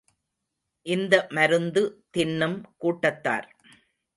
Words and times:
இந்த 0.85 1.27
மருந்து 1.29 1.83
தின்னும் 2.17 2.57
கூட்டத்தார். 2.77 3.47